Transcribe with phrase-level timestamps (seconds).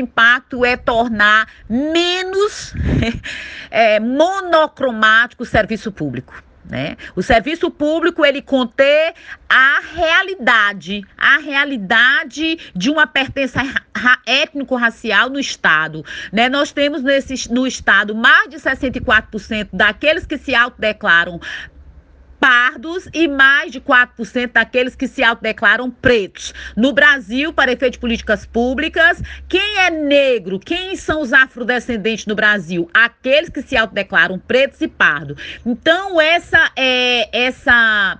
[0.00, 2.74] impacto é tornar menos
[3.70, 6.34] é, monocromático o serviço público.
[6.64, 6.96] Né?
[7.16, 9.14] O serviço público ele conter
[9.48, 13.60] a realidade, a realidade de uma pertença
[14.26, 16.04] étnico-racial no Estado.
[16.32, 16.48] Né?
[16.48, 21.40] Nós temos nesse, no Estado mais de 64% daqueles que se autodeclaram
[22.42, 26.52] pardos e mais de 4% daqueles que se autodeclaram pretos.
[26.76, 32.34] No Brasil, para efeito de políticas públicas, quem é negro, quem são os afrodescendentes no
[32.34, 32.90] Brasil?
[32.92, 35.40] Aqueles que se autodeclaram pretos e pardos.
[35.64, 38.18] Então, essa é essa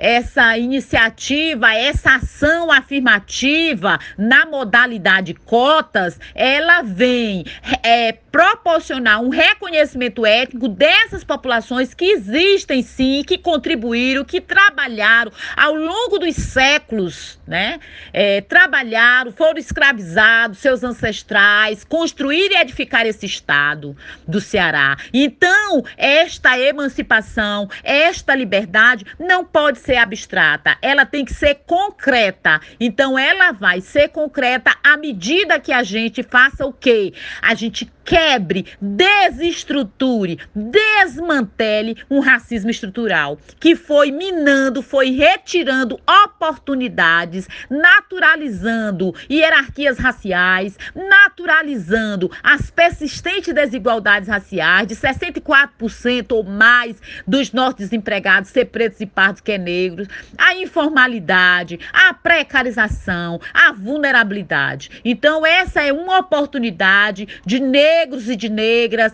[0.00, 7.44] essa iniciativa, essa ação afirmativa na modalidade cotas, ela vem
[7.82, 15.74] é, proporcionar um reconhecimento étnico dessas populações que existem sim, que contribuíram, que trabalharam ao
[15.74, 17.78] longo dos séculos, né?
[18.12, 23.94] É, trabalharam, foram escravizados, seus ancestrais, construir e edificar esse estado
[24.26, 24.96] do Ceará.
[25.12, 32.60] Então, esta emancipação, esta liberdade não pode ser abstrata, ela tem que ser concreta.
[32.78, 37.12] Então, ela vai ser concreta à medida que a gente faça o quê?
[37.42, 49.14] A gente quebre, desestruture, desmantele um racismo estrutural que foi minando, foi retirando oportunidades, naturalizando
[49.30, 58.64] hierarquias raciais, naturalizando as persistentes desigualdades raciais de 64% ou mais dos nossos desempregados ser
[58.64, 65.00] pretos e pardos que é negros, a informalidade, a precarização, a vulnerabilidade.
[65.04, 69.12] Então essa é uma oportunidade de negros negros e de negras,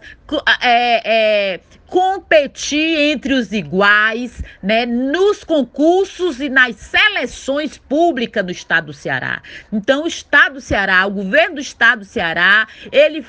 [0.63, 8.87] é, é, competir entre os iguais, né, nos concursos e nas seleções públicas do estado
[8.87, 9.43] do Ceará.
[9.73, 13.21] Então, o estado do Ceará, o governo do estado do Ceará, ele